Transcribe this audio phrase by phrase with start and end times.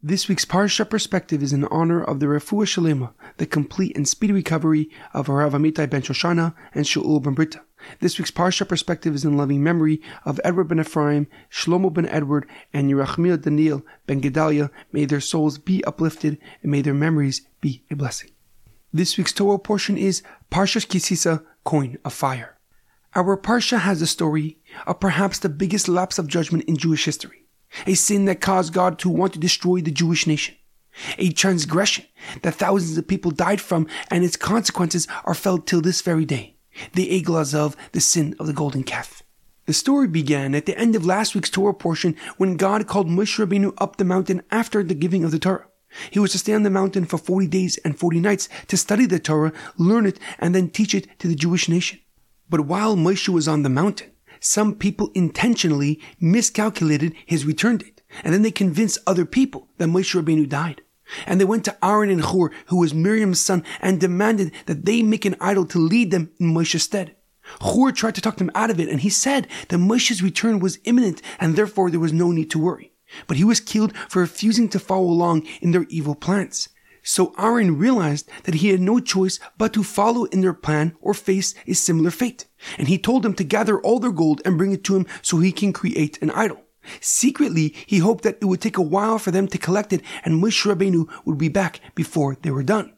[0.00, 4.32] This week's Parsha perspective is in honor of the Refuah Shalema, the complete and speedy
[4.32, 7.62] recovery of Rav Amitai ben Shoshana and Shaul ben Berta.
[7.98, 12.48] This week's Parsha perspective is in loving memory of Edward ben Ephraim, Shlomo ben Edward,
[12.72, 14.70] and Yerachmiel Daniel ben Gedalia.
[14.92, 18.30] May their souls be uplifted and may their memories be a blessing.
[18.92, 22.56] This week's Torah portion is Parshas Kisisa, Coin of Fire.
[23.16, 27.37] Our Parsha has a story of perhaps the biggest lapse of judgment in Jewish history
[27.86, 30.54] a sin that caused God to want to destroy the Jewish nation,
[31.18, 32.06] a transgression
[32.42, 36.56] that thousands of people died from, and its consequences are felt till this very day.
[36.94, 39.22] The Egel of the sin of the golden calf.
[39.66, 43.38] The story began at the end of last week's Torah portion when God called Moshe
[43.38, 45.66] Rabbeinu up the mountain after the giving of the Torah.
[46.10, 49.06] He was to stay on the mountain for 40 days and 40 nights to study
[49.06, 51.98] the Torah, learn it, and then teach it to the Jewish nation.
[52.48, 58.32] But while Moshe was on the mountain, some people intentionally miscalculated his return date, and
[58.32, 60.82] then they convinced other people that Moshe Rabbeinu died.
[61.26, 65.02] And they went to Aaron and Hur, who was Miriam's son, and demanded that they
[65.02, 67.16] make an idol to lead them in Moshe's stead.
[67.62, 70.78] Hur tried to talk them out of it, and he said that Moshe's return was
[70.84, 72.92] imminent, and therefore there was no need to worry.
[73.26, 76.68] But he was killed for refusing to follow along in their evil plans.
[77.02, 81.14] So Aaron realized that he had no choice but to follow in their plan or
[81.14, 82.46] face a similar fate.
[82.76, 85.38] And he told them to gather all their gold and bring it to him so
[85.38, 86.62] he can create an idol.
[87.00, 90.42] Secretly, he hoped that it would take a while for them to collect it and
[90.42, 92.94] Moshe Rabbeinu would be back before they were done.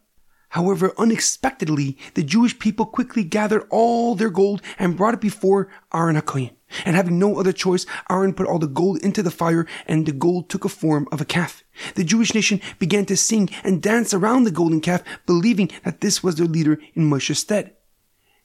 [0.50, 6.16] However, unexpectedly, the Jewish people quickly gathered all their gold and brought it before Aaron
[6.16, 6.50] HaKohen.
[6.84, 10.12] And having no other choice, Aaron put all the gold into the fire and the
[10.12, 11.64] gold took a form of a calf.
[11.94, 16.22] The Jewish nation began to sing and dance around the golden calf, believing that this
[16.22, 17.74] was their leader in Moshe's stead.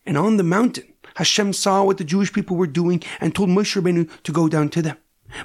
[0.06, 3.80] And on the mountain, Hashem saw what the Jewish people were doing and told Moshe
[3.80, 4.98] Rabbeinu to go down to them.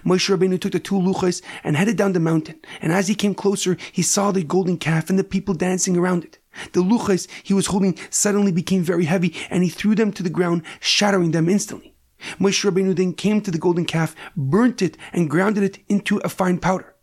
[0.05, 2.61] Moshe Rabbeinu took the two luchos and headed down the mountain.
[2.81, 6.25] And as he came closer, he saw the golden calf and the people dancing around
[6.25, 6.39] it.
[6.73, 10.31] The luchos he was holding suddenly became very heavy and he threw them to the
[10.31, 11.95] ground, shattering them instantly.
[12.39, 16.29] Moshe Rabbeinu then came to the golden calf, burnt it, and grounded it into a
[16.29, 16.95] fine powder.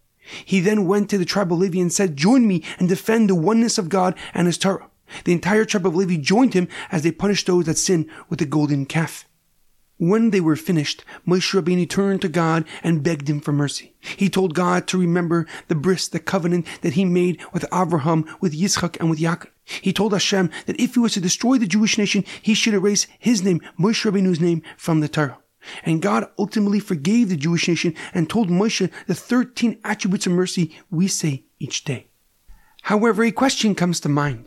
[0.43, 3.35] He then went to the tribe of Levi and said, Join me and defend the
[3.35, 4.89] oneness of God and His Torah.
[5.23, 8.45] The entire tribe of Levi joined him as they punished those that sin with the
[8.45, 9.25] golden calf.
[9.97, 13.95] When they were finished, Moshe Rabbeinu turned to God and begged him for mercy.
[13.99, 18.53] He told God to remember the bris, the covenant that he made with Abraham, with
[18.53, 19.47] Yitzchak, and with Yaakov.
[19.67, 23.05] He told Hashem that if he was to destroy the Jewish nation, he should erase
[23.19, 25.39] his name, Moshe Rabbeinu's name, from the Torah.
[25.83, 30.73] And God ultimately forgave the Jewish nation and told Moshe the 13 attributes of mercy
[30.89, 32.07] we say each day.
[32.83, 34.45] However, a question comes to mind.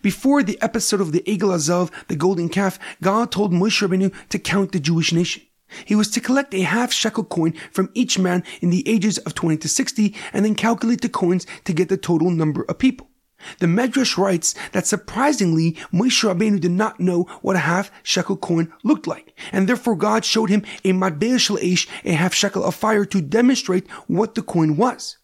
[0.00, 4.38] Before the episode of the Egel HaZahav, the golden calf, God told Moshe Rabbeinu to
[4.38, 5.42] count the Jewish nation.
[5.84, 9.34] He was to collect a half shekel coin from each man in the ages of
[9.34, 13.08] 20 to 60 and then calculate the coins to get the total number of people.
[13.58, 18.72] The Medrash writes that surprisingly, Moshe Rabbeinu did not know what a half shekel coin
[18.84, 22.74] looked like, and therefore God showed him a matbeh shel eish, a half shekel of
[22.74, 25.18] fire, to demonstrate what the coin was.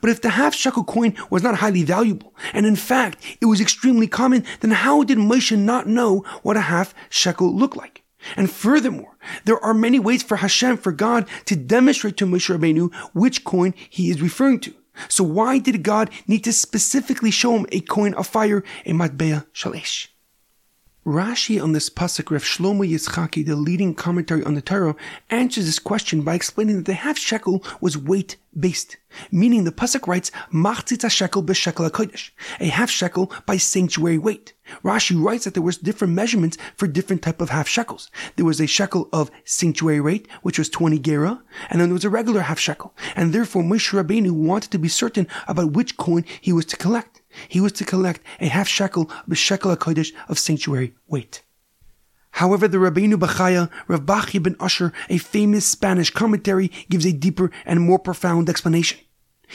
[0.00, 3.60] But if the half shekel coin was not highly valuable, and in fact it was
[3.60, 8.02] extremely common, then how did Moshe not know what a half shekel looked like?
[8.36, 12.94] And furthermore, there are many ways for Hashem, for God, to demonstrate to Moshe Rabbeinu
[13.12, 14.74] which coin he is referring to.
[15.08, 19.46] So why did God need to specifically show him a coin of fire, a matbeh
[19.52, 20.11] shel eish?
[21.04, 24.94] Rashi on this pasuk, Rav Shlomo Yitzchaki, the leading commentary on the Torah,
[25.30, 28.98] answers this question by explaining that the half shekel was weight based,
[29.32, 34.52] meaning the pasuk writes machzitz shekel b'shekel hakodesh, a half shekel by sanctuary weight.
[34.84, 38.08] Rashi writes that there was different measurements for different type of half shekels.
[38.36, 42.04] There was a shekel of sanctuary weight, which was 20 gera, and then there was
[42.04, 42.94] a regular half shekel.
[43.16, 47.11] And therefore Moshe Rabbeinu wanted to be certain about which coin he was to collect.
[47.48, 51.42] He was to collect a half shekel of a shekel HaKodesh of sanctuary weight.
[52.32, 57.50] However, the Rabbeinu Bachaya, Rav Bachya ben Usher, a famous Spanish commentary, gives a deeper
[57.66, 58.98] and more profound explanation.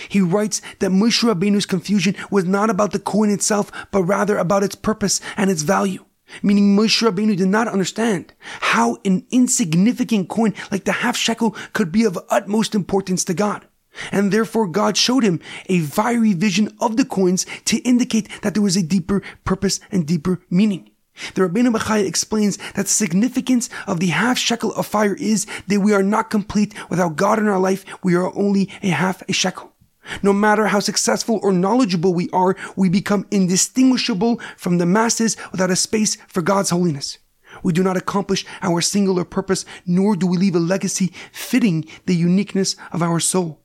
[0.10, 4.64] He writes that Moshe Rabbeinu's confusion was not about the coin itself, but rather about
[4.64, 6.06] its purpose and its value.
[6.44, 11.92] Meaning Moshe Rabbeinu did not understand how an insignificant coin like the half shekel could
[11.92, 13.66] be of utmost importance to God.
[14.12, 18.64] And therefore God showed him a fiery vision of the coins to indicate that there
[18.64, 20.92] was a deeper purpose and deeper meaning.
[21.34, 25.80] The Rabbeinu Bechaya explains that the significance of the half shekel of fire is that
[25.80, 27.86] we are not complete without God in our life.
[28.04, 29.74] We are only a half a shekel.
[30.22, 35.72] No matter how successful or knowledgeable we are, we become indistinguishable from the masses without
[35.72, 37.18] a space for God's holiness.
[37.64, 42.16] We do not accomplish our singular purpose, nor do we leave a legacy fitting the
[42.16, 43.62] uniqueness of our soul.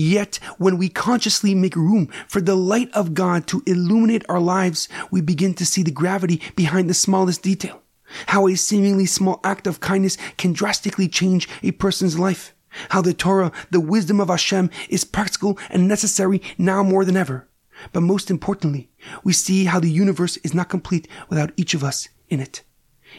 [0.00, 4.88] Yet, when we consciously make room for the light of God to illuminate our lives,
[5.10, 7.82] we begin to see the gravity behind the smallest detail.
[8.26, 12.54] How a seemingly small act of kindness can drastically change a person's life.
[12.90, 17.48] How the Torah, the wisdom of Hashem, is practical and necessary now more than ever.
[17.92, 18.90] But most importantly,
[19.24, 22.62] we see how the universe is not complete without each of us in it.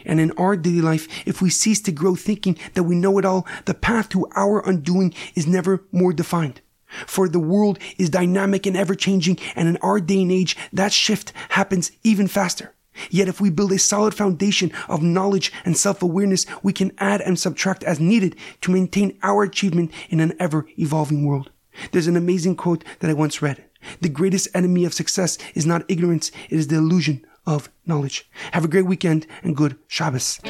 [0.06, 3.26] And in our daily life, if we cease to grow thinking that we know it
[3.26, 6.62] all, the path to our undoing is never more defined.
[7.06, 10.92] For the world is dynamic and ever changing, and in our day and age, that
[10.92, 12.74] shift happens even faster.
[13.10, 17.38] Yet if we build a solid foundation of knowledge and self-awareness, we can add and
[17.38, 21.50] subtract as needed to maintain our achievement in an ever evolving world.
[21.92, 23.64] There's an amazing quote that I once read.
[24.00, 28.28] The greatest enemy of success is not ignorance, it is the illusion of knowledge.
[28.52, 30.40] Have a great weekend and good Shabbos.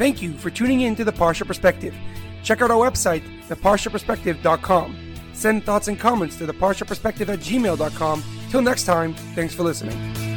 [0.00, 1.94] Thank you for tuning in to the Parsha Perspective.
[2.42, 5.14] Check out our website, theparshaperspective.com.
[5.34, 8.24] Send thoughts and comments to theparshaperspective at gmail.com.
[8.48, 10.29] Till next time, thanks for listening.